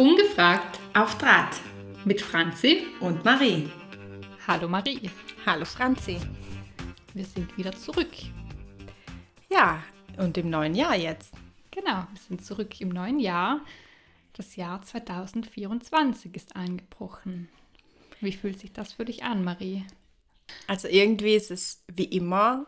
[0.00, 1.60] Ungefragt auf Draht
[2.06, 3.68] mit Franzi und Marie.
[4.46, 5.10] Hallo Marie.
[5.44, 6.16] Hallo Franzi.
[7.12, 8.08] Wir sind wieder zurück.
[9.50, 9.82] Ja,
[10.16, 11.34] und im neuen Jahr jetzt.
[11.70, 13.60] Genau, wir sind zurück im neuen Jahr.
[14.32, 17.50] Das Jahr 2024 ist eingebrochen.
[18.22, 19.84] Wie fühlt sich das für dich an, Marie?
[20.66, 22.64] Also irgendwie ist es wie immer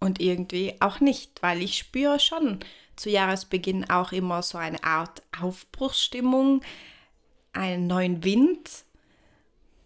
[0.00, 2.60] und irgendwie auch nicht, weil ich spüre schon
[3.00, 6.60] zu Jahresbeginn auch immer so eine Art Aufbruchsstimmung,
[7.54, 8.84] einen neuen Wind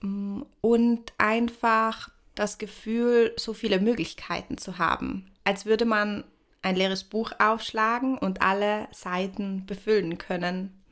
[0.01, 6.25] mm, und einfach das Gefühl, so viele Möglichkeiten zu haben, als würde man
[6.63, 10.83] ein leeres Buch aufschlagen und alle Seiten befüllen können.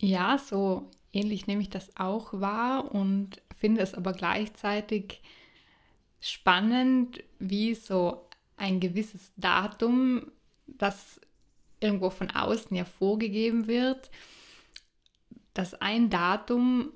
[0.00, 5.22] Ja, so ähnlich nehme ich das auch wahr und finde es aber gleichzeitig
[6.20, 10.30] spannend, wie so ein gewisses Datum,
[10.68, 11.20] das
[11.80, 14.10] irgendwo von außen ja vorgegeben wird,
[15.54, 16.92] dass ein Datum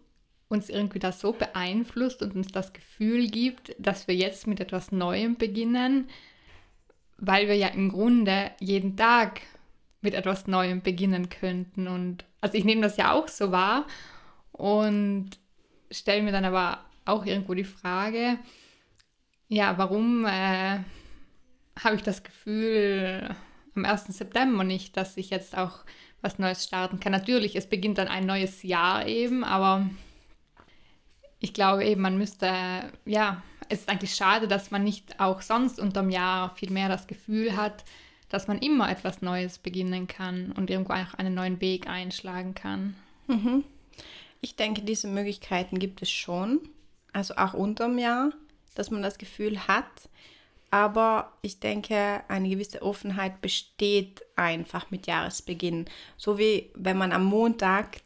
[0.49, 4.93] uns irgendwie das so beeinflusst und uns das Gefühl gibt, dass wir jetzt mit etwas
[4.93, 6.09] Neuem beginnen,
[7.17, 9.41] weil wir ja im Grunde jeden Tag
[10.03, 11.89] mit etwas Neuem beginnen könnten.
[11.89, 13.87] Und also ich nehme das ja auch so wahr
[14.53, 15.31] und
[15.91, 18.39] stelle mir dann aber auch irgendwo die Frage,
[19.49, 20.81] ja, warum äh,
[21.83, 23.35] habe ich das Gefühl
[23.75, 24.07] am 1.
[24.07, 25.81] September nicht, dass ich jetzt auch
[26.21, 27.13] was Neues starten kann.
[27.13, 29.89] Natürlich, es beginnt dann ein neues Jahr eben, aber
[31.41, 35.81] ich glaube eben, man müsste, ja, es ist eigentlich schade, dass man nicht auch sonst
[35.81, 37.85] unterm Jahr viel mehr das Gefühl hat,
[38.29, 42.97] dass man immer etwas Neues beginnen kann und irgendwo auch einen neuen Weg einschlagen kann.
[43.27, 43.65] Mhm.
[44.41, 46.61] Ich denke, diese Möglichkeiten gibt es schon,
[47.13, 48.33] also auch unterm Jahr,
[48.75, 49.87] dass man das Gefühl hat.
[50.73, 55.85] Aber ich denke, eine gewisse Offenheit besteht einfach mit Jahresbeginn.
[56.17, 58.01] So wie wenn man am Montag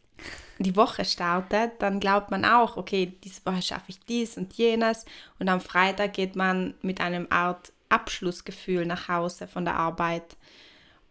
[0.59, 5.05] die Woche startet, dann glaubt man auch, okay, diese Woche schaffe ich dies und jenes.
[5.39, 10.37] Und am Freitag geht man mit einem Art Abschlussgefühl nach Hause von der Arbeit.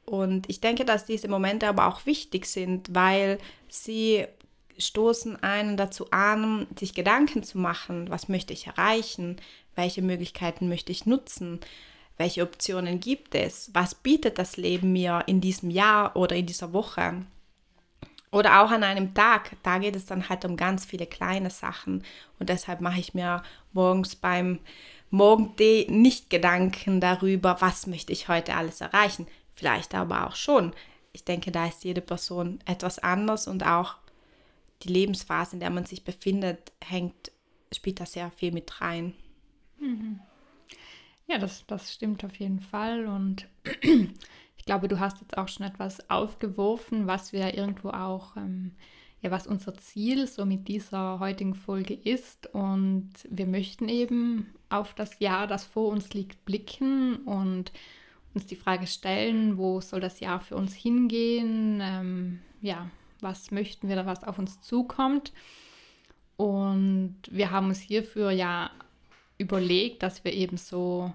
[0.03, 3.37] Und ich denke, dass diese Momente aber auch wichtig sind, weil
[3.69, 4.25] sie
[4.77, 9.37] stoßen einen dazu an, sich Gedanken zu machen, was möchte ich erreichen,
[9.75, 11.59] welche Möglichkeiten möchte ich nutzen,
[12.17, 16.73] welche Optionen gibt es, was bietet das Leben mir in diesem Jahr oder in dieser
[16.73, 17.25] Woche.
[18.31, 22.03] Oder auch an einem Tag, da geht es dann halt um ganz viele kleine Sachen.
[22.39, 24.59] Und deshalb mache ich mir morgens beim
[25.09, 29.27] Morgentee nicht Gedanken darüber, was möchte ich heute alles erreichen.
[29.55, 30.73] Vielleicht aber auch schon.
[31.13, 33.95] Ich denke, da ist jede Person etwas anders und auch
[34.83, 37.31] die Lebensphase, in der man sich befindet, hängt,
[37.73, 39.13] spielt da sehr viel mit rein.
[39.79, 40.19] Mhm.
[41.27, 43.07] Ja, das, das stimmt auf jeden Fall.
[43.07, 43.47] Und
[43.81, 48.71] ich glaube, du hast jetzt auch schon etwas aufgeworfen, was wir irgendwo auch, ähm,
[49.21, 52.47] ja, was unser Ziel so mit dieser heutigen Folge ist.
[52.53, 57.71] Und wir möchten eben auf das Jahr, das vor uns liegt, blicken und
[58.35, 61.79] uns die Frage stellen, wo soll das Jahr für uns hingehen?
[61.81, 62.89] Ähm, ja,
[63.21, 65.33] was möchten wir da, was auf uns zukommt?
[66.37, 68.69] Und wir haben uns hierfür ja
[69.37, 71.13] überlegt, dass wir eben so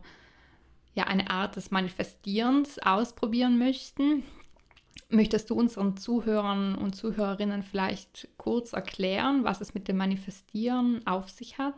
[0.94, 4.24] ja eine Art des Manifestierens ausprobieren möchten.
[5.08, 11.30] Möchtest du unseren Zuhörern und Zuhörerinnen vielleicht kurz erklären, was es mit dem Manifestieren auf
[11.30, 11.74] sich hat?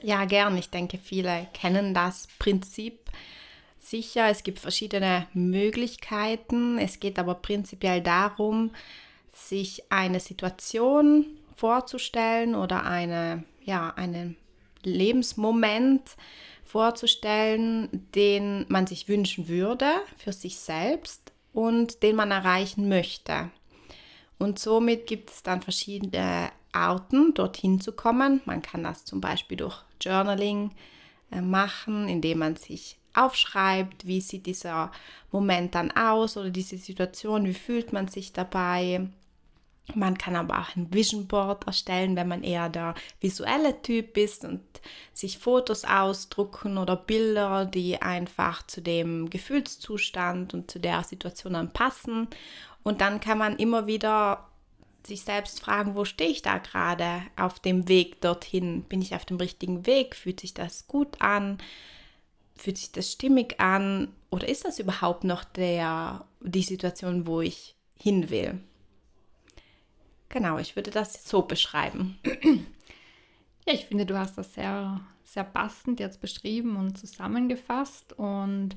[0.00, 0.56] Ja, gern.
[0.56, 3.10] Ich denke, viele kennen das Prinzip
[3.78, 4.28] sicher.
[4.28, 6.78] Es gibt verschiedene Möglichkeiten.
[6.78, 8.70] Es geht aber prinzipiell darum,
[9.32, 11.26] sich eine Situation
[11.56, 14.36] vorzustellen oder eine, ja, einen
[14.84, 16.02] Lebensmoment
[16.64, 23.50] vorzustellen, den man sich wünschen würde für sich selbst und den man erreichen möchte.
[24.38, 28.40] Und somit gibt es dann verschiedene Arten, dorthin zu kommen.
[28.44, 30.72] Man kann das zum Beispiel durch Journaling
[31.30, 34.90] äh, machen, indem man sich aufschreibt, wie sieht dieser
[35.30, 39.08] Moment dann aus oder diese Situation, wie fühlt man sich dabei.
[39.94, 44.44] Man kann aber auch ein Vision Board erstellen, wenn man eher der visuelle Typ ist
[44.44, 44.62] und
[45.12, 51.72] sich Fotos ausdrucken oder Bilder, die einfach zu dem Gefühlszustand und zu der Situation dann
[51.72, 52.28] passen.
[52.84, 54.48] Und dann kann man immer wieder
[55.04, 58.84] sich selbst fragen, wo stehe ich da gerade auf dem Weg dorthin?
[58.84, 60.14] Bin ich auf dem richtigen Weg?
[60.14, 61.58] Fühlt sich das gut an?
[62.54, 64.14] Fühlt sich das stimmig an?
[64.30, 68.60] Oder ist das überhaupt noch der, die Situation, wo ich hin will?
[70.32, 72.18] Genau, ich würde das so beschreiben.
[73.64, 78.12] Ja, ich finde, du hast das sehr, sehr passend jetzt beschrieben und zusammengefasst.
[78.18, 78.70] Und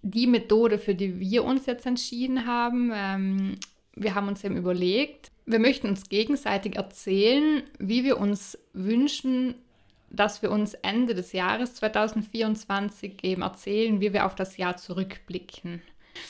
[0.00, 3.56] die Methode, für die wir uns jetzt entschieden haben, ähm,
[3.94, 9.54] wir haben uns eben überlegt, wir möchten uns gegenseitig erzählen, wie wir uns wünschen,
[10.08, 15.82] dass wir uns Ende des Jahres 2024 eben erzählen, wie wir auf das Jahr zurückblicken.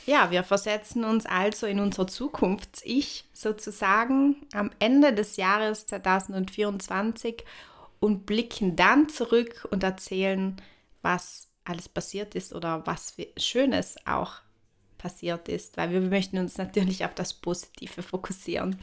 [0.07, 7.45] Ja, wir versetzen uns also in unser Zukunfts-Ich sozusagen am Ende des Jahres 2024
[8.01, 10.61] und blicken dann zurück und erzählen,
[11.03, 14.41] was alles passiert ist oder was Schönes auch
[14.99, 18.79] passiert ist, weil wir möchten uns natürlich auf das Positive fokussieren.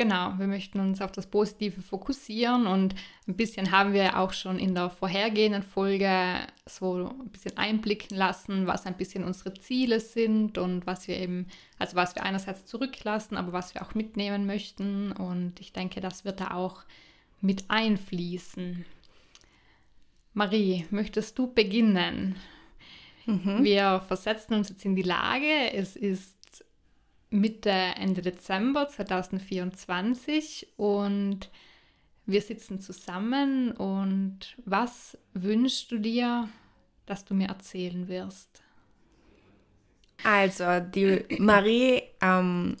[0.00, 2.94] Genau, wir möchten uns auf das Positive fokussieren und
[3.28, 8.66] ein bisschen haben wir auch schon in der vorhergehenden Folge so ein bisschen einblicken lassen,
[8.66, 11.48] was ein bisschen unsere Ziele sind und was wir eben,
[11.78, 15.12] also was wir einerseits zurücklassen, aber was wir auch mitnehmen möchten.
[15.12, 16.84] Und ich denke, das wird da auch
[17.42, 18.86] mit einfließen.
[20.32, 22.36] Marie, möchtest du beginnen?
[23.26, 23.64] Mhm.
[23.64, 26.39] Wir versetzen uns jetzt in die Lage, es ist
[27.30, 31.50] Mitte, Ende Dezember 2024 und
[32.26, 36.48] wir sitzen zusammen und was wünschst du dir,
[37.06, 38.62] dass du mir erzählen wirst?
[40.24, 42.76] Also, die Marie am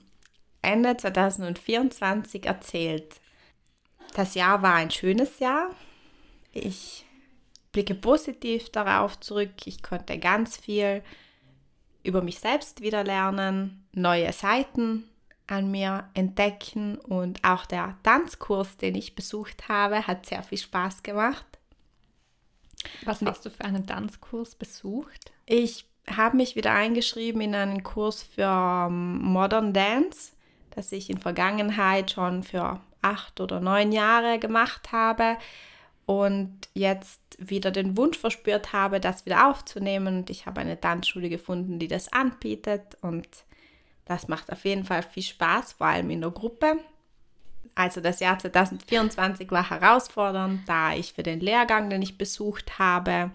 [0.62, 3.20] Ende 2024 erzählt,
[4.14, 5.70] das Jahr war ein schönes Jahr.
[6.52, 7.06] Ich
[7.72, 9.52] blicke positiv darauf zurück.
[9.64, 11.02] Ich konnte ganz viel
[12.02, 15.04] über mich selbst wieder lernen, neue Seiten
[15.46, 21.02] an mir entdecken und auch der Tanzkurs, den ich besucht habe, hat sehr viel Spaß
[21.02, 21.44] gemacht.
[23.04, 25.32] Was hast du für einen Tanzkurs besucht?
[25.46, 30.32] Ich habe mich wieder eingeschrieben in einen Kurs für ähm, Modern Dance,
[30.70, 35.36] das ich in Vergangenheit schon für acht oder neun Jahre gemacht habe
[36.10, 40.18] und jetzt wieder den Wunsch verspürt habe, das wieder aufzunehmen.
[40.18, 43.28] Und ich habe eine Tanzschule gefunden, die das anbietet und
[44.06, 46.78] das macht auf jeden Fall viel Spaß, vor allem in der Gruppe.
[47.76, 53.30] Also das Jahr 2024 war herausfordernd, da ich für den Lehrgang, den ich besucht habe,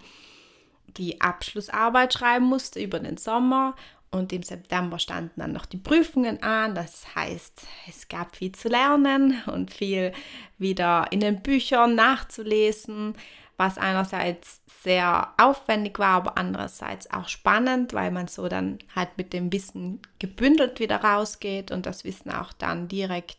[0.98, 3.78] die Abschlussarbeit schreiben musste über den Sommer
[4.16, 6.74] und im September standen dann noch die Prüfungen an.
[6.74, 10.14] Das heißt, es gab viel zu lernen und viel
[10.58, 13.16] wieder in den Büchern nachzulesen,
[13.58, 19.34] was einerseits sehr aufwendig war, aber andererseits auch spannend, weil man so dann halt mit
[19.34, 23.38] dem Wissen gebündelt wieder rausgeht und das Wissen auch dann direkt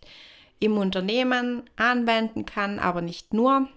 [0.58, 3.68] im Unternehmen anwenden kann, aber nicht nur.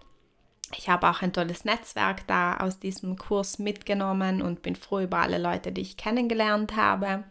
[0.78, 5.18] Ich habe auch ein tolles Netzwerk da aus diesem Kurs mitgenommen und bin froh über
[5.18, 7.24] alle Leute, die ich kennengelernt habe.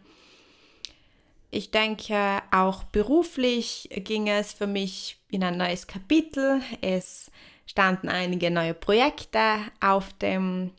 [1.51, 6.61] Ich denke, auch beruflich ging es für mich in ein neues Kapitel.
[6.81, 7.31] Es
[7.65, 9.41] standen einige neue Projekte
[9.79, 10.71] auf dem,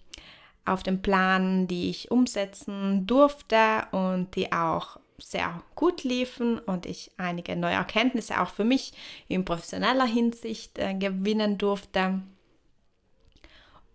[0.65, 7.11] auf dem Plan, die ich umsetzen durfte und die auch sehr gut liefen und ich
[7.17, 8.93] einige neue Erkenntnisse auch für mich
[9.29, 12.23] in professioneller Hinsicht äh, gewinnen durfte.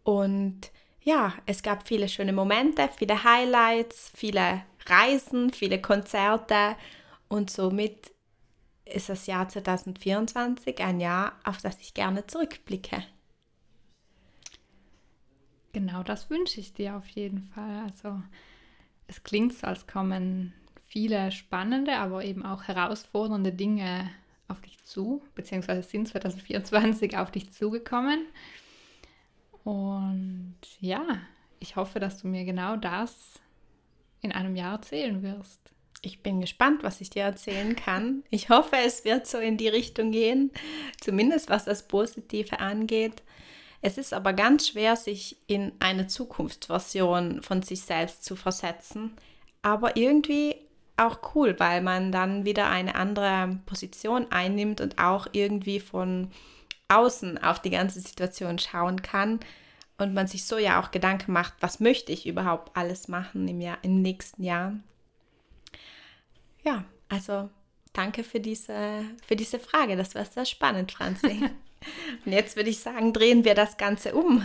[0.06, 0.72] Und
[1.02, 6.76] ja, es gab viele schöne Momente, viele Highlights, viele Reisen, viele Konzerte
[7.28, 8.14] und somit
[8.86, 13.04] ist das Jahr 2024 ein Jahr, auf das ich gerne zurückblicke.
[15.74, 17.82] Genau das wünsche ich dir auf jeden Fall.
[17.84, 18.22] Also
[19.08, 20.54] es klingt so, als kommen
[20.86, 24.12] viele spannende, aber eben auch herausfordernde Dinge
[24.48, 28.28] auf dich zu, beziehungsweise sind 2024 auf dich zugekommen.
[29.66, 31.04] Und ja,
[31.60, 33.42] ich hoffe, dass du mir genau das
[34.22, 35.60] in einem Jahr erzählen wirst.
[36.02, 38.24] Ich bin gespannt, was ich dir erzählen kann.
[38.30, 40.52] Ich hoffe, es wird so in die Richtung gehen,
[41.02, 43.24] zumindest was das Positive angeht.
[43.82, 49.14] Es ist aber ganz schwer, sich in eine Zukunftsversion von sich selbst zu versetzen,
[49.64, 50.56] aber irgendwie
[50.96, 56.30] auch cool, weil man dann wieder eine andere Position einnimmt und auch irgendwie von
[56.88, 59.40] außen auf die ganze Situation schauen kann
[59.98, 63.62] und man sich so ja auch Gedanken macht, was möchte ich überhaupt alles machen im,
[63.62, 64.74] Jahr, im nächsten Jahr.
[66.64, 67.50] Ja, also
[67.94, 69.96] danke für diese, für diese Frage.
[69.96, 71.42] Das war sehr spannend, Franzi.
[72.26, 74.44] und jetzt würde ich sagen, drehen wir das Ganze um.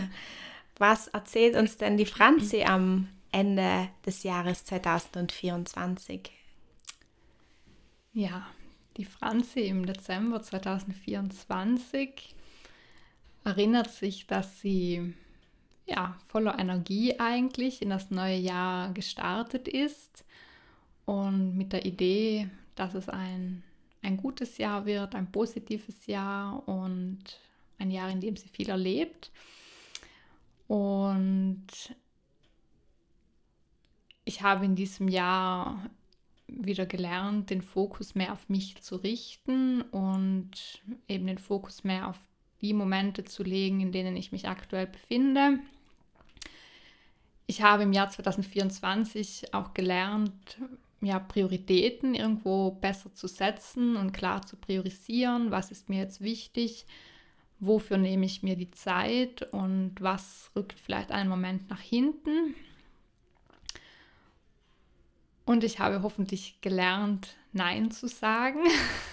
[0.77, 6.31] Was erzählt uns denn die Franzi am Ende des Jahres 2024?
[8.13, 8.47] Ja,
[9.01, 12.35] die Franzi im Dezember 2024
[13.43, 15.15] erinnert sich, dass sie
[15.87, 20.23] ja voller Energie eigentlich in das neue Jahr gestartet ist
[21.05, 23.63] und mit der Idee, dass es ein,
[24.03, 27.23] ein gutes Jahr wird, ein positives Jahr und
[27.79, 29.31] ein Jahr, in dem sie viel erlebt.
[30.67, 31.65] Und
[34.25, 35.89] ich habe in diesem Jahr
[36.51, 42.19] wieder gelernt, den Fokus mehr auf mich zu richten und eben den Fokus mehr auf
[42.61, 45.59] die Momente zu legen, in denen ich mich aktuell befinde.
[47.47, 50.57] Ich habe im Jahr 2024 auch gelernt,
[51.01, 56.85] ja, Prioritäten irgendwo besser zu setzen und klar zu priorisieren, was ist mir jetzt wichtig,
[57.59, 62.55] wofür nehme ich mir die Zeit und was rückt vielleicht einen Moment nach hinten.
[65.45, 68.59] Und ich habe hoffentlich gelernt, Nein zu sagen,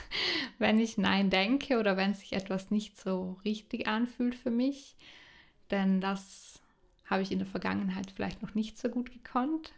[0.58, 4.96] wenn ich Nein denke oder wenn sich etwas nicht so richtig anfühlt für mich.
[5.70, 6.60] Denn das
[7.06, 9.72] habe ich in der Vergangenheit vielleicht noch nicht so gut gekonnt.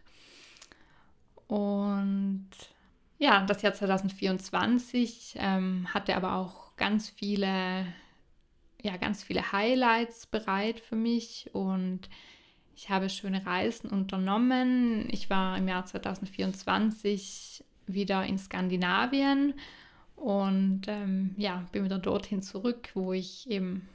[1.47, 2.49] Und
[3.17, 7.85] ja, das Jahr 2024 ähm, hatte aber auch ganz viele,
[8.81, 12.09] ja, ganz viele Highlights bereit für mich und
[12.75, 15.07] ich habe schöne Reisen unternommen.
[15.11, 19.53] Ich war im Jahr 2024 wieder in Skandinavien
[20.15, 23.87] und ähm, ja, bin wieder dorthin zurück, wo ich eben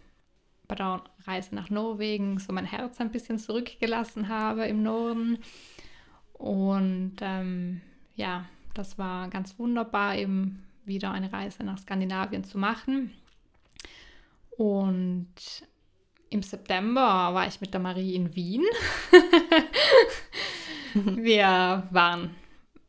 [0.69, 5.39] bei der Reise nach Norwegen so mein Herz ein bisschen zurückgelassen habe im Norden.
[6.33, 7.81] Und ähm,
[8.17, 13.13] ja, das war ganz wunderbar, eben wieder eine Reise nach Skandinavien zu machen.
[14.57, 15.29] Und
[16.31, 18.65] im September war ich mit der Marie in Wien.
[20.95, 22.35] Wir waren,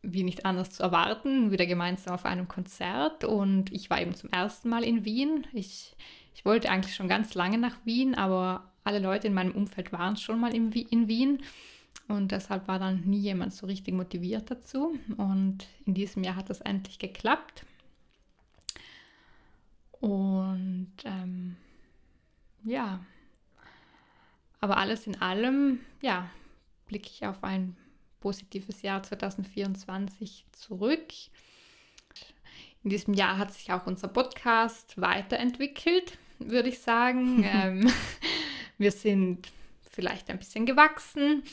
[0.01, 4.31] wie nicht anders zu erwarten, wieder gemeinsam auf einem Konzert und ich war eben zum
[4.31, 5.45] ersten Mal in Wien.
[5.53, 5.95] Ich,
[6.33, 10.15] ich wollte eigentlich schon ganz lange nach Wien, aber alle Leute in meinem Umfeld waren
[10.15, 11.43] schon mal in, in Wien
[12.07, 14.97] und deshalb war dann nie jemand so richtig motiviert dazu.
[15.17, 17.65] Und in diesem Jahr hat das endlich geklappt.
[19.99, 21.57] Und ähm,
[22.63, 23.01] ja,
[24.59, 26.29] aber alles in allem, ja,
[26.87, 27.75] blicke ich auf ein
[28.19, 31.13] positives Jahr 2024 zurück.
[32.83, 37.43] In diesem Jahr hat sich auch unser Podcast weiterentwickelt, würde ich sagen.
[37.47, 37.91] ähm,
[38.77, 39.49] wir sind
[39.89, 41.43] vielleicht ein bisschen gewachsen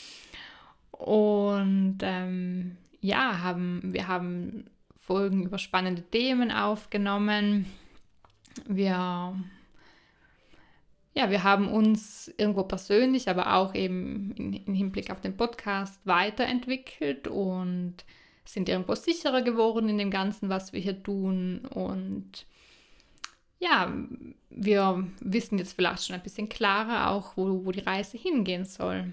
[0.90, 4.64] und ähm, ja, haben, wir haben
[4.96, 7.66] Folgen über spannende Themen aufgenommen.
[8.66, 9.34] Wir
[11.14, 14.32] ja, wir haben uns irgendwo persönlich, aber auch eben
[14.66, 17.94] im Hinblick auf den Podcast weiterentwickelt und
[18.44, 21.60] sind irgendwo sicherer geworden in dem Ganzen, was wir hier tun.
[21.66, 22.46] Und
[23.60, 23.94] ja,
[24.50, 29.12] wir wissen jetzt vielleicht schon ein bisschen klarer auch, wo, wo die Reise hingehen soll.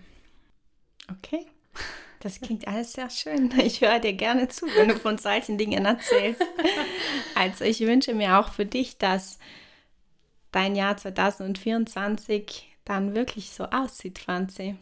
[1.10, 1.46] Okay.
[2.20, 3.52] Das klingt alles sehr schön.
[3.64, 6.42] Ich höre dir gerne zu, wenn du von solchen Dingen erzählst.
[7.34, 9.40] Also ich wünsche mir auch für dich, dass
[10.52, 14.76] dein Jahr 2024 dann wirklich so aussieht, Franzi?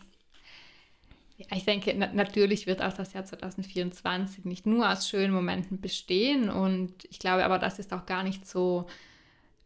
[1.37, 5.79] Ja, ich denke, na natürlich wird auch das Jahr 2024 nicht nur aus schönen Momenten
[5.79, 8.87] bestehen und ich glaube aber, das ist auch gar nicht so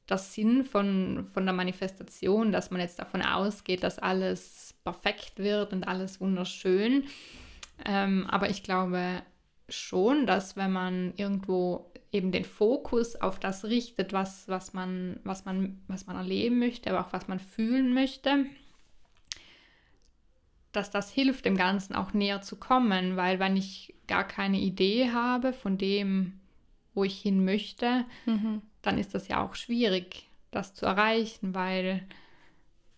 [0.05, 5.74] das Sinn von, von der Manifestation, dass man jetzt davon ausgeht, dass alles perfekt wird
[5.74, 7.05] und alles wunderschön.
[7.86, 9.24] Ähm, aber ich glaube
[9.74, 15.46] schon, dass wenn man irgendwo eben den Fokus auf das richtet, was, was, man, was,
[15.46, 18.46] man, was man erleben möchte, aber auch was man fühlen möchte,
[20.72, 25.12] dass das hilft, dem Ganzen auch näher zu kommen, weil wenn ich gar keine Idee
[25.12, 26.39] habe von dem,
[26.94, 28.62] wo ich hin möchte, mhm.
[28.82, 32.06] dann ist das ja auch schwierig, das zu erreichen, weil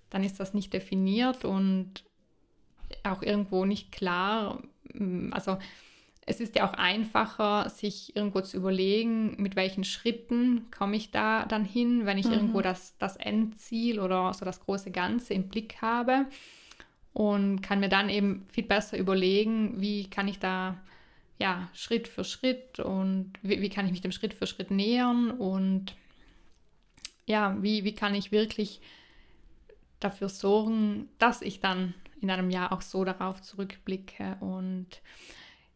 [0.10, 2.04] dann ist das nicht definiert und
[3.04, 4.62] auch irgendwo nicht klar.
[5.32, 5.58] Also
[6.28, 11.46] es ist ja auch einfacher, sich irgendwo zu überlegen, mit welchen Schritten komme ich da
[11.46, 12.34] dann hin, wenn ich mhm.
[12.34, 16.26] irgendwo das, das Endziel oder so das große Ganze im Blick habe
[17.14, 20.82] und kann mir dann eben viel besser überlegen, wie kann ich da
[21.38, 25.30] ja Schritt für Schritt und wie, wie kann ich mich dem Schritt für Schritt nähern
[25.30, 25.96] und
[27.28, 28.82] ja, wie, wie kann ich wirklich
[30.00, 35.02] dafür sorgen, dass ich dann in einem Jahr auch so darauf zurückblicke und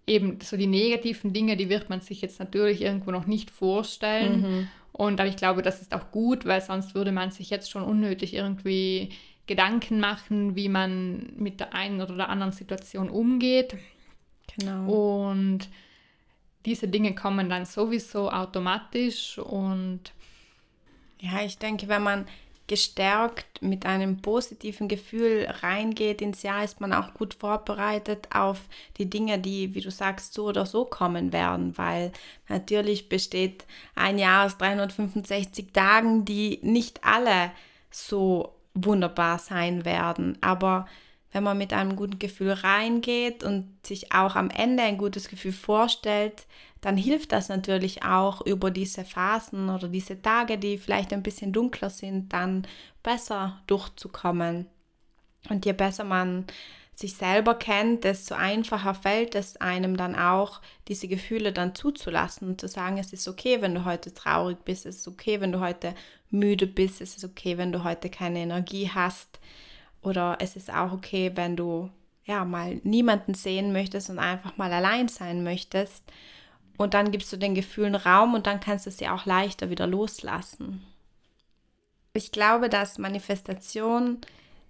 [0.10, 4.42] eben so die negativen Dinge, die wird man sich jetzt natürlich irgendwo noch nicht vorstellen.
[4.42, 4.68] Mhm.
[4.92, 7.84] Und aber ich glaube, das ist auch gut, weil sonst würde man sich jetzt schon
[7.84, 9.10] unnötig irgendwie
[9.46, 13.78] Gedanken machen, wie man mit der einen oder der anderen Situation umgeht.
[14.58, 15.30] Genau.
[15.30, 15.70] Und
[16.66, 20.12] diese Dinge kommen dann sowieso automatisch und
[21.22, 22.26] ja, ich denke, wenn man
[22.70, 28.62] gestärkt mit einem positiven Gefühl reingeht ins Jahr, ist man auch gut vorbereitet auf
[28.98, 32.14] die Dinge, die, wie du sagst, so oder so kommen werden, weil
[32.48, 37.52] natürlich besteht ein Jahr aus 365 Tagen, die nicht alle
[37.90, 40.88] so wunderbar sein werden, aber
[41.32, 45.52] wenn man mit einem guten Gefühl reingeht und sich auch am Ende ein gutes Gefühl
[45.52, 46.46] vorstellt,
[46.82, 51.52] dann hilft das natürlich auch über diese Phasen oder diese Tage, die vielleicht ein bisschen
[51.52, 52.68] dunkler sind, dann
[53.04, 54.68] besser durchzukommen.
[55.50, 56.46] Und je besser man
[56.94, 62.62] sich selber kennt, desto einfacher fällt es einem dann auch, diese Gefühle dann zuzulassen und
[62.62, 65.62] zu sagen, es ist okay, wenn du heute traurig bist, es ist okay, wenn du
[65.62, 65.96] heute
[66.30, 69.40] müde bist, es ist okay, wenn du heute keine Energie hast
[70.02, 71.90] oder es ist auch okay, wenn du
[72.26, 76.04] ja mal niemanden sehen möchtest und einfach mal allein sein möchtest.
[76.80, 79.86] Und dann gibst du den Gefühlen Raum und dann kannst du sie auch leichter wieder
[79.86, 80.82] loslassen.
[82.14, 84.20] Ich glaube, dass Manifestation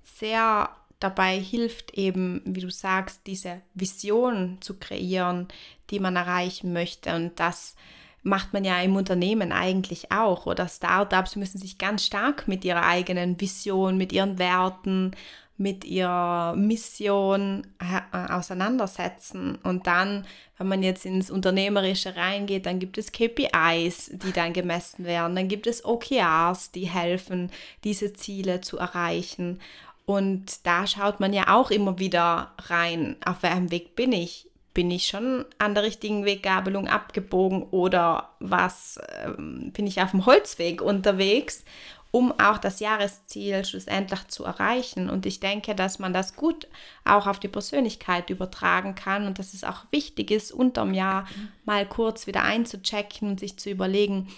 [0.01, 5.49] sehr dabei hilft, eben, wie du sagst, diese Vision zu kreieren,
[5.91, 7.15] die man erreichen möchte.
[7.15, 7.75] Und das
[8.23, 10.47] macht man ja im Unternehmen eigentlich auch.
[10.47, 15.15] Oder Startups müssen sich ganz stark mit ihrer eigenen Vision, mit ihren Werten,
[15.59, 19.59] mit ihrer Mission äh, auseinandersetzen.
[19.61, 20.25] Und dann,
[20.57, 25.35] wenn man jetzt ins Unternehmerische reingeht, dann gibt es KPIs, die dann gemessen werden.
[25.35, 27.51] Dann gibt es OKRs, die helfen,
[27.83, 29.59] diese Ziele zu erreichen.
[30.05, 34.49] Und da schaut man ja auch immer wieder rein, auf welchem Weg bin ich?
[34.73, 40.25] Bin ich schon an der richtigen Weggabelung abgebogen oder was ähm, bin ich auf dem
[40.25, 41.65] Holzweg unterwegs,
[42.11, 45.09] um auch das Jahresziel schlussendlich zu erreichen?
[45.09, 46.67] Und ich denke, dass man das gut
[47.05, 51.27] auch auf die Persönlichkeit übertragen kann und dass es auch wichtig ist, unterm Jahr
[51.65, 54.29] mal kurz wieder einzuchecken und sich zu überlegen,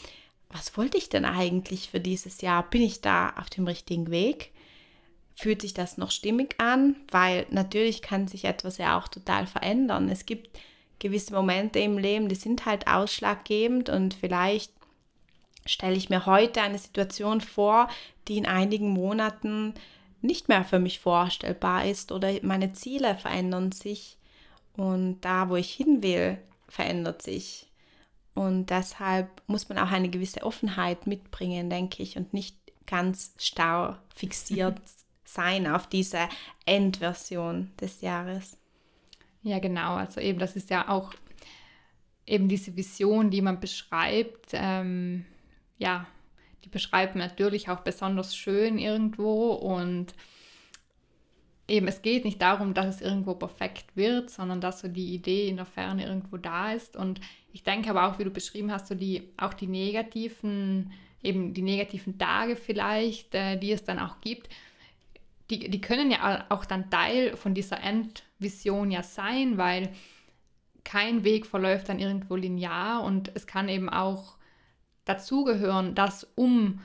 [0.50, 2.70] was wollte ich denn eigentlich für dieses Jahr?
[2.70, 4.52] Bin ich da auf dem richtigen Weg?
[5.42, 10.08] fühlt sich das noch stimmig an, weil natürlich kann sich etwas ja auch total verändern.
[10.10, 10.50] Es gibt
[11.00, 14.72] gewisse Momente im Leben, die sind halt ausschlaggebend und vielleicht
[15.72, 17.88] stelle ich mir heute eine Situation vor,
[18.28, 19.74] die in einigen Monaten
[20.22, 24.18] nicht mehr für mich vorstellbar ist oder meine Ziele verändern sich
[24.78, 26.38] und da, wo ich hin will,
[26.68, 27.68] verändert sich.
[28.34, 32.56] Und deshalb muss man auch eine gewisse Offenheit mitbringen, denke ich, und nicht
[32.86, 34.80] ganz starr fixiert
[35.26, 36.30] sein auf diese
[36.66, 38.58] Endversion des Jahres.
[39.44, 39.96] Ja, genau.
[39.96, 41.14] Also eben, das ist ja auch
[42.26, 44.50] eben diese Vision, die man beschreibt.
[44.54, 45.26] Ähm,
[45.82, 46.06] ja,
[46.64, 50.14] die beschreibt man natürlich auch besonders schön irgendwo und
[51.68, 55.48] eben, es geht nicht darum, dass es irgendwo perfekt wird, sondern dass so die Idee
[55.48, 56.96] in der Ferne irgendwo da ist.
[56.96, 57.20] Und
[57.52, 60.92] ich denke aber auch, wie du beschrieben hast, so die, auch die negativen,
[61.24, 64.50] eben die negativen Tage vielleicht, äh, die es dann auch gibt,
[65.50, 69.90] die, die können ja auch dann Teil von dieser Endvision ja sein, weil
[70.84, 74.38] kein Weg verläuft dann irgendwo linear und es kann eben auch
[75.06, 76.82] dazugehören, dass um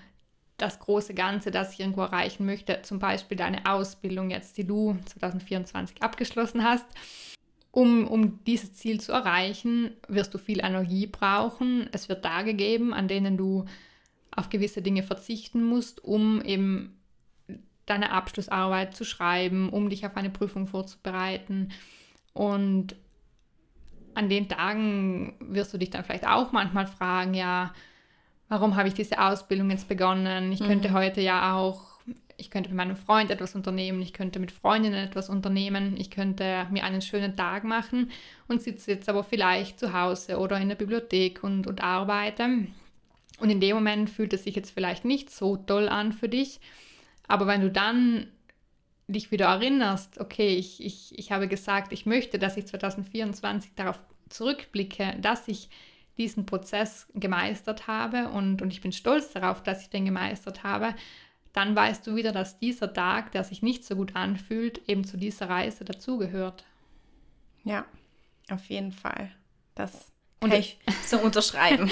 [0.57, 4.97] das große Ganze, das ich irgendwo erreichen möchte, zum Beispiel deine Ausbildung jetzt, die du
[5.05, 6.87] 2024 abgeschlossen hast,
[7.73, 11.89] um, um dieses Ziel zu erreichen, wirst du viel Energie brauchen.
[11.93, 13.67] Es wird Tage geben, an denen du
[14.35, 16.99] auf gewisse Dinge verzichten musst, um eben
[17.85, 21.71] deine Abschlussarbeit zu schreiben, um dich auf eine Prüfung vorzubereiten.
[22.33, 22.97] Und
[24.15, 27.75] an den Tagen wirst du dich dann vielleicht auch manchmal fragen, ja,
[28.49, 30.53] warum habe ich diese Ausbildung jetzt begonnen?
[30.53, 30.67] Ich mhm.
[30.67, 31.83] könnte heute ja auch,
[32.37, 36.67] ich könnte mit meinem Freund etwas unternehmen, ich könnte mit Freundinnen etwas unternehmen, ich könnte
[36.71, 38.11] mir einen schönen Tag machen
[38.49, 42.67] und sitze jetzt aber vielleicht zu Hause oder in der Bibliothek und, und arbeite.
[43.39, 46.61] Und in dem Moment fühlt es sich jetzt vielleicht nicht so toll an für dich.
[47.29, 48.29] Aber wenn du dann
[49.09, 53.99] dich wieder erinnerst, okay, ich, ich, ich habe gesagt, ich möchte, dass ich 2024 darauf
[54.29, 55.69] zurückblicke, dass ich
[56.19, 60.95] diesen Prozess gemeistert habe und, und ich bin stolz darauf, dass ich den gemeistert habe,
[61.53, 65.17] dann weißt du wieder, dass dieser Tag, der sich nicht so gut anfühlt, eben zu
[65.17, 66.65] dieser Reise dazugehört.
[67.65, 67.87] Ja,
[68.51, 69.31] auf jeden Fall.
[69.75, 71.91] Das und kann ich so unterschreiben.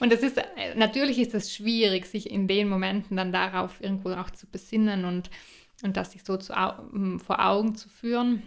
[0.00, 4.10] und es ist, äh, natürlich ist es schwierig, sich in den Momenten dann darauf irgendwo
[4.12, 5.30] auch zu besinnen und,
[5.82, 8.42] und das sich so zu, vor Augen zu führen.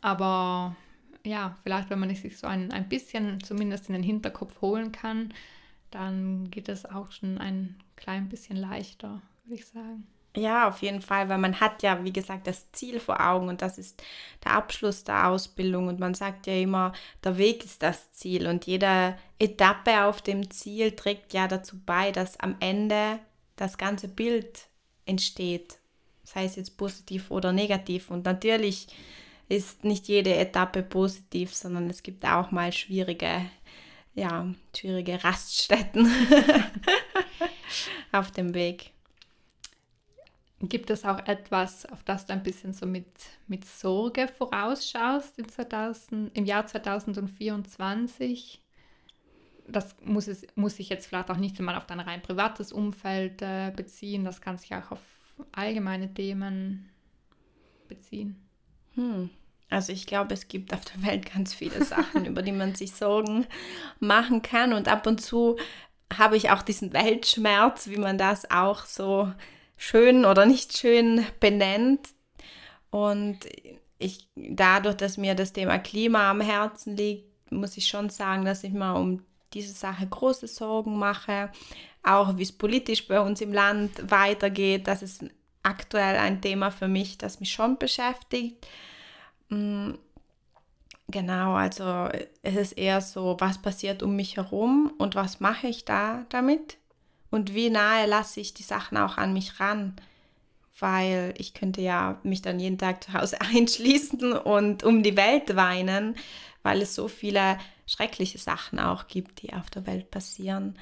[0.00, 0.76] Aber
[1.24, 5.32] ja, vielleicht, wenn man sich so ein, ein bisschen zumindest in den Hinterkopf holen kann,
[5.90, 10.06] dann geht es auch schon ein klein bisschen leichter, würde ich sagen.
[10.34, 13.60] Ja, auf jeden Fall, weil man hat ja, wie gesagt, das Ziel vor Augen und
[13.60, 14.02] das ist
[14.42, 18.66] der Abschluss der Ausbildung und man sagt ja immer, der Weg ist das Ziel und
[18.66, 23.18] jede Etappe auf dem Ziel trägt ja dazu bei, dass am Ende
[23.56, 24.68] das ganze Bild
[25.04, 25.78] entsteht,
[26.24, 28.86] sei es jetzt positiv oder negativ und natürlich
[29.52, 33.50] ist nicht jede Etappe positiv, sondern es gibt auch mal schwierige,
[34.14, 36.10] ja, schwierige Raststätten
[38.12, 38.92] auf dem Weg.
[40.60, 43.08] Gibt es auch etwas, auf das du ein bisschen so mit,
[43.46, 48.58] mit Sorge vorausschaust im, 2000, im Jahr 2024?
[49.68, 53.42] Das muss, es, muss sich jetzt vielleicht auch nicht einmal auf dein rein privates Umfeld
[53.42, 55.00] äh, beziehen, das kann sich auch auf
[55.50, 56.88] allgemeine Themen
[57.88, 58.36] beziehen.
[58.94, 59.30] Hm.
[59.72, 62.92] Also ich glaube, es gibt auf der Welt ganz viele Sachen, über die man sich
[62.92, 63.46] Sorgen
[64.00, 64.74] machen kann.
[64.74, 65.56] Und ab und zu
[66.12, 69.32] habe ich auch diesen Weltschmerz, wie man das auch so
[69.78, 72.10] schön oder nicht schön benennt.
[72.90, 73.38] Und
[73.98, 78.64] ich, dadurch, dass mir das Thema Klima am Herzen liegt, muss ich schon sagen, dass
[78.64, 81.50] ich mir um diese Sache große Sorgen mache.
[82.02, 85.24] Auch wie es politisch bei uns im Land weitergeht, das ist
[85.62, 88.66] aktuell ein Thema für mich, das mich schon beschäftigt.
[89.52, 89.98] Mm,
[91.08, 92.08] genau, also
[92.42, 96.78] es ist eher so, was passiert um mich herum und was mache ich da damit?
[97.30, 99.94] Und wie nahe lasse ich die Sachen auch an mich ran?
[100.78, 105.54] Weil ich könnte ja mich dann jeden Tag zu Hause einschließen und um die Welt
[105.54, 106.16] weinen,
[106.62, 110.78] weil es so viele schreckliche Sachen auch gibt, die auf der Welt passieren.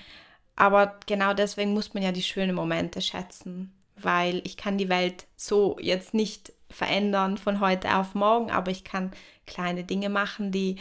[0.57, 5.27] Aber genau deswegen muss man ja die schönen Momente schätzen, weil ich kann die Welt
[5.37, 9.13] so jetzt nicht verändern von heute auf morgen, aber ich kann
[9.47, 10.77] kleine Dinge machen, die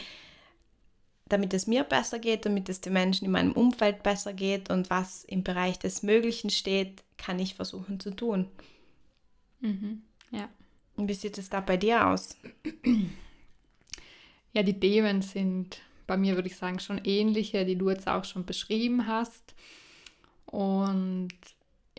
[1.30, 4.90] damit es mir besser geht, damit es den Menschen in meinem Umfeld besser geht und
[4.90, 8.48] was im Bereich des Möglichen steht, kann ich versuchen zu tun.
[9.60, 10.02] Mhm.
[10.32, 10.48] Ja.
[10.96, 12.36] Und wie sieht es da bei dir aus?
[14.52, 18.24] Ja, die Themen sind bei mir, würde ich sagen, schon ähnliche, die du jetzt auch
[18.24, 19.54] schon beschrieben hast.
[20.46, 21.28] Und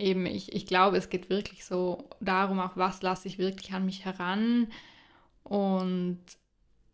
[0.02, 3.86] eben, ich, ich glaube, es geht wirklich so darum, auch was lasse ich wirklich an
[3.86, 4.68] mich heran.
[5.44, 6.20] Und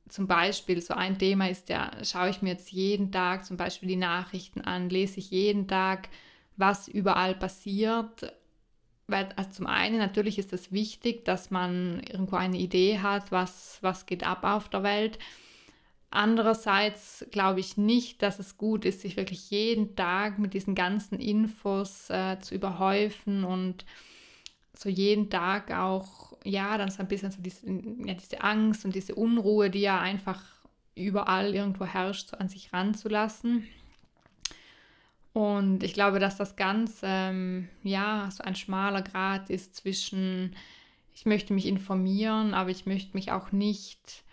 [0.10, 3.90] zum Beispiel, so ein Thema ist ja, schaue ich mir jetzt jeden Tag zum Beispiel
[3.90, 6.10] die Nachrichten an, lese ich jeden Tag,
[6.56, 8.34] was überall passiert.
[9.08, 13.80] Weil, also zum einen natürlich ist es wichtig, dass man irgendwo eine Idee hat, was,
[13.82, 15.18] was geht ab auf der Welt.
[16.10, 21.20] Andererseits glaube ich nicht, dass es gut ist, sich wirklich jeden Tag mit diesen ganzen
[21.20, 23.86] Infos äh, zu überhäufen und
[24.74, 28.96] so jeden Tag auch, ja, dann so ein bisschen so diese, ja, diese Angst und
[28.96, 30.42] diese Unruhe, die ja einfach
[30.96, 33.68] überall irgendwo herrscht, so an sich ranzulassen.
[35.34, 40.56] Und ich glaube, dass das ganz, ähm, ja, so ein schmaler Grad ist zwischen,
[41.14, 44.24] ich möchte mich informieren, aber ich möchte mich auch nicht,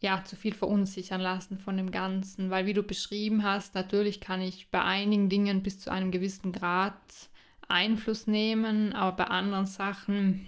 [0.00, 2.50] ja, zu viel verunsichern lassen von dem Ganzen.
[2.50, 6.52] Weil, wie du beschrieben hast, natürlich kann ich bei einigen Dingen bis zu einem gewissen
[6.52, 6.94] Grad
[7.68, 10.46] Einfluss nehmen, aber bei anderen Sachen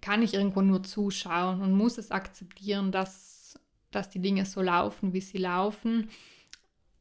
[0.00, 3.58] kann ich irgendwo nur zuschauen und muss es akzeptieren, dass,
[3.90, 6.10] dass die Dinge so laufen, wie sie laufen,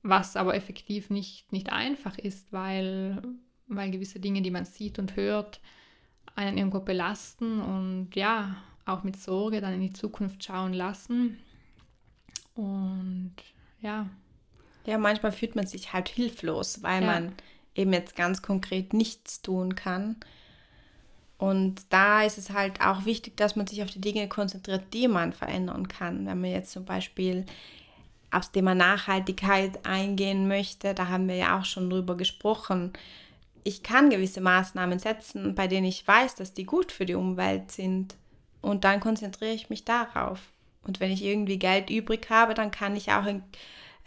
[0.01, 3.21] was aber effektiv nicht, nicht einfach ist, weil,
[3.67, 5.61] weil gewisse Dinge, die man sieht und hört,
[6.35, 11.39] einen irgendwo belasten und ja, auch mit Sorge dann in die Zukunft schauen lassen.
[12.53, 13.35] Und
[13.81, 14.07] ja.
[14.85, 17.07] Ja, manchmal fühlt man sich halt hilflos, weil ja.
[17.07, 17.33] man
[17.73, 20.17] eben jetzt ganz konkret nichts tun kann.
[21.37, 25.07] Und da ist es halt auch wichtig, dass man sich auf die Dinge konzentriert, die
[25.07, 26.25] man verändern kann.
[26.25, 27.45] Wenn man jetzt zum Beispiel
[28.31, 32.93] aufs Thema Nachhaltigkeit eingehen möchte, da haben wir ja auch schon drüber gesprochen.
[33.63, 37.71] Ich kann gewisse Maßnahmen setzen, bei denen ich weiß, dass die gut für die Umwelt
[37.71, 38.15] sind.
[38.65, 40.39] Und dann konzentriere ich mich darauf.
[40.81, 43.43] Und wenn ich irgendwie Geld übrig habe, dann kann ich auch in,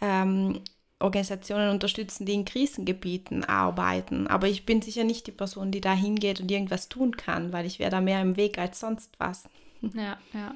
[0.01, 0.61] ähm,
[0.99, 4.27] Organisationen unterstützen, die in Krisengebieten arbeiten.
[4.27, 7.65] Aber ich bin sicher nicht die Person, die da hingeht und irgendwas tun kann, weil
[7.65, 9.49] ich wäre da mehr im Weg als sonst was.
[9.93, 10.55] Ja, ja.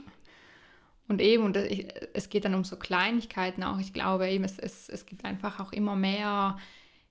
[1.08, 3.80] Und eben, und es geht dann um so Kleinigkeiten auch.
[3.80, 6.58] Ich glaube eben, es, es, es gibt einfach auch immer mehr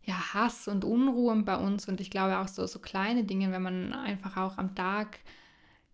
[0.04, 1.88] ja, Hass und Unruhen bei uns.
[1.88, 5.20] Und ich glaube auch so, so kleine Dinge, wenn man einfach auch am Tag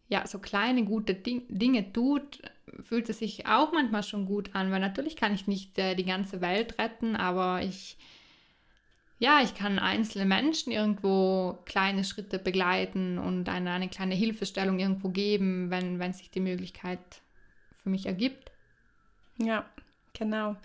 [0.08, 2.40] ja, so kleine gute Ding, Dinge tut,
[2.82, 6.04] fühlt es sich auch manchmal schon gut an, weil natürlich kann ich nicht äh, die
[6.04, 7.98] ganze Welt retten, aber ich,
[9.18, 15.10] ja, ich kann einzelne Menschen irgendwo kleine Schritte begleiten und eine, eine kleine Hilfestellung irgendwo
[15.10, 17.00] geben, wenn, wenn sich die Möglichkeit
[17.82, 18.50] für mich ergibt.
[19.38, 19.66] Ja,
[20.14, 20.56] genau.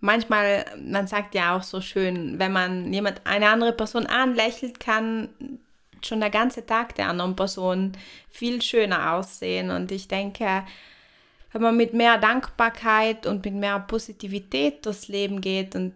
[0.00, 5.30] Manchmal, man sagt ja auch so schön, wenn man jemand, eine andere Person anlächelt, kann
[6.06, 7.92] schon der ganze Tag der anderen Person
[8.30, 9.70] viel schöner aussehen.
[9.70, 10.64] Und ich denke,
[11.52, 15.94] wenn man mit mehr Dankbarkeit und mit mehr Positivität durchs Leben geht und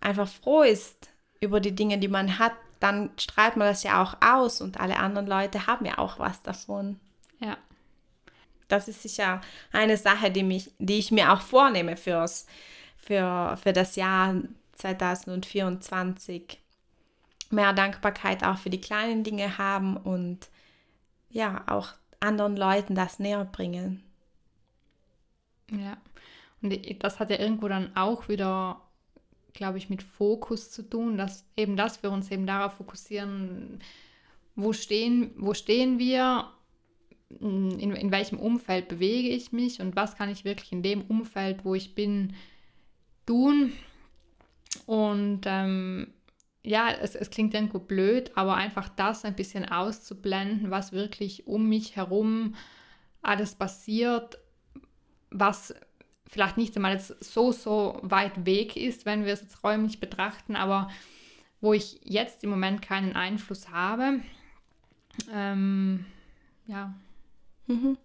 [0.00, 1.08] einfach froh ist
[1.40, 4.98] über die Dinge, die man hat, dann strahlt man das ja auch aus und alle
[4.98, 6.98] anderen Leute haben ja auch was davon.
[7.38, 7.56] Ja.
[8.68, 9.40] Das ist sicher
[9.72, 12.46] eine Sache, die, mich, die ich mir auch vornehme fürs,
[12.96, 14.34] für, für das Jahr
[14.74, 16.58] 2024
[17.50, 20.48] mehr Dankbarkeit auch für die kleinen Dinge haben und
[21.30, 24.02] ja, auch anderen Leuten das näher bringen.
[25.70, 25.96] Ja,
[26.62, 28.80] und das hat ja irgendwo dann auch wieder,
[29.52, 33.80] glaube ich, mit Fokus zu tun, dass eben, dass wir uns eben darauf fokussieren,
[34.56, 36.50] wo stehen, wo stehen wir,
[37.38, 41.64] in, in welchem Umfeld bewege ich mich und was kann ich wirklich in dem Umfeld,
[41.64, 42.34] wo ich bin,
[43.26, 43.72] tun.
[44.86, 46.12] Und ähm,
[46.62, 51.68] ja, es, es klingt irgendwo blöd, aber einfach das ein bisschen auszublenden, was wirklich um
[51.68, 52.54] mich herum
[53.22, 54.38] alles passiert,
[55.30, 55.74] was
[56.26, 60.56] vielleicht nicht einmal jetzt so, so weit weg ist, wenn wir es jetzt räumlich betrachten,
[60.56, 60.90] aber
[61.60, 64.20] wo ich jetzt im Moment keinen Einfluss habe.
[65.32, 66.06] Ähm,
[66.66, 66.94] ja.
[67.66, 67.98] Mhm.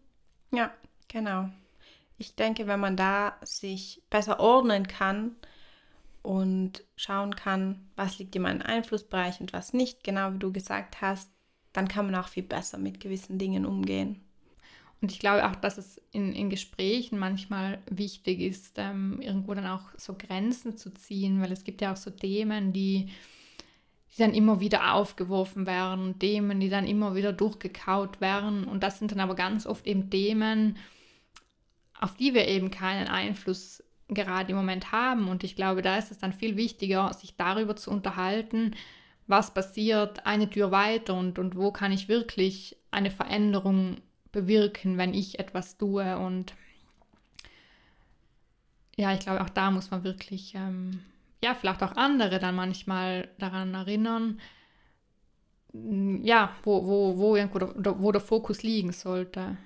[0.51, 0.73] Ja,
[1.07, 1.49] genau.
[2.17, 5.35] Ich denke, wenn man da sich besser ordnen kann,
[6.25, 11.01] und schauen kann, was liegt in meinem Einflussbereich und was nicht, genau wie du gesagt
[11.01, 11.29] hast,
[11.71, 14.21] dann kann man auch viel besser mit gewissen Dingen umgehen.
[15.01, 19.67] Und ich glaube auch, dass es in, in Gesprächen manchmal wichtig ist, ähm, irgendwo dann
[19.67, 23.11] auch so Grenzen zu ziehen, weil es gibt ja auch so Themen, die,
[24.11, 28.63] die dann immer wieder aufgeworfen werden, Themen, die dann immer wieder durchgekaut werden.
[28.63, 30.77] Und das sind dann aber ganz oft eben Themen,
[31.99, 35.27] auf die wir eben keinen Einfluss gerade im Moment haben.
[35.27, 38.75] Und ich glaube, da ist es dann viel wichtiger, sich darüber zu unterhalten,
[39.27, 43.97] was passiert eine Tür weiter und, und wo kann ich wirklich eine Veränderung
[44.31, 46.17] bewirken, wenn ich etwas tue.
[46.17, 46.53] Und
[48.95, 50.99] ja, ich glaube, auch da muss man wirklich, ähm,
[51.43, 54.39] ja, vielleicht auch andere dann manchmal daran erinnern,
[55.73, 57.59] ja, wo, wo, wo, irgendwo,
[57.99, 59.57] wo der Fokus liegen sollte.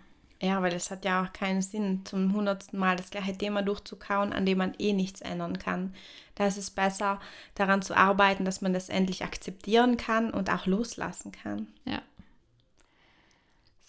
[0.42, 4.32] Ja, weil es hat ja auch keinen Sinn, zum hundertsten Mal das gleiche Thema durchzukauen,
[4.32, 5.94] an dem man eh nichts ändern kann.
[6.36, 7.20] Da ist es besser,
[7.56, 11.68] daran zu arbeiten, dass man das endlich akzeptieren kann und auch loslassen kann.
[11.84, 12.02] Ja.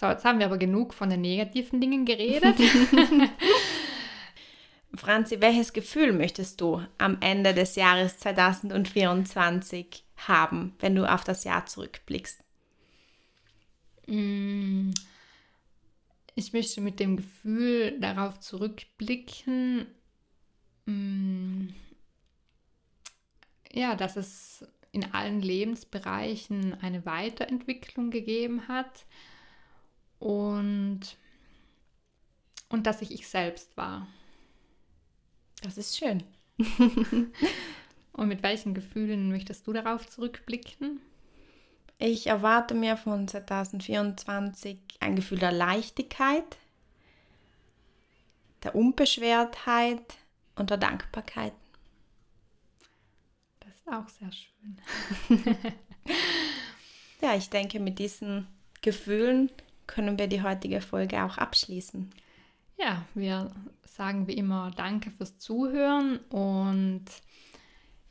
[0.00, 2.56] So, jetzt haben wir aber genug von den negativen Dingen geredet.
[4.94, 11.44] Franzi, welches Gefühl möchtest du am Ende des Jahres 2024 haben, wenn du auf das
[11.44, 12.42] Jahr zurückblickst?
[14.08, 14.90] Mm
[16.40, 19.86] ich möchte mit dem Gefühl darauf zurückblicken,
[20.86, 21.68] mm,
[23.72, 29.04] ja, dass es in allen Lebensbereichen eine Weiterentwicklung gegeben hat
[30.18, 31.00] und,
[32.70, 34.08] und dass ich ich selbst war.
[35.62, 36.22] Das ist schön.
[38.12, 41.00] und mit welchen Gefühlen möchtest du darauf zurückblicken?
[42.02, 46.56] Ich erwarte mir von 2024 ein Gefühl der Leichtigkeit,
[48.62, 50.16] der Unbeschwertheit
[50.56, 51.52] und der Dankbarkeit.
[53.60, 55.44] Das ist auch sehr schön.
[57.20, 58.46] ja, ich denke, mit diesen
[58.80, 59.52] Gefühlen
[59.86, 62.08] können wir die heutige Folge auch abschließen.
[62.78, 63.50] Ja, wir
[63.84, 67.04] sagen wie immer Danke fürs Zuhören und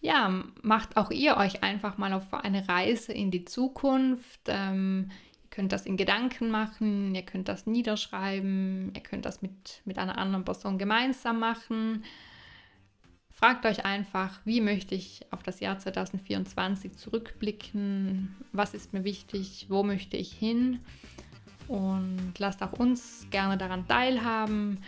[0.01, 4.41] ja, macht auch ihr euch einfach mal auf eine Reise in die Zukunft.
[4.47, 5.11] Ähm,
[5.43, 9.97] ihr könnt das in Gedanken machen, ihr könnt das niederschreiben, ihr könnt das mit, mit
[9.97, 12.03] einer anderen Person gemeinsam machen.
[13.29, 19.67] Fragt euch einfach, wie möchte ich auf das Jahr 2024 zurückblicken, was ist mir wichtig,
[19.69, 20.79] wo möchte ich hin
[21.69, 24.79] und lasst auch uns gerne daran teilhaben.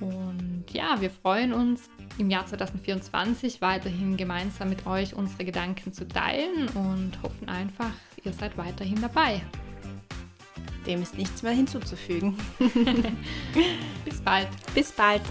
[0.00, 6.06] Und ja, wir freuen uns im Jahr 2024 weiterhin gemeinsam mit euch unsere Gedanken zu
[6.06, 7.92] teilen und hoffen einfach,
[8.24, 9.40] ihr seid weiterhin dabei.
[10.86, 12.36] Dem ist nichts mehr hinzuzufügen.
[14.04, 14.48] Bis bald.
[14.74, 15.22] Bis bald.